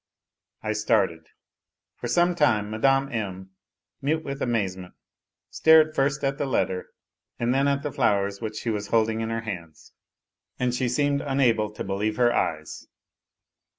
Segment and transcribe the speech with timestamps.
[0.63, 1.27] I started.
[1.97, 3.13] For some time Mme.
[3.13, 3.51] M.,
[4.01, 4.95] mute with amazement,
[5.51, 6.87] stared first at the letter
[7.37, 9.93] and then at the flowers which she was holding in her hands,
[10.57, 12.87] and she seemed unable to believe her eyes.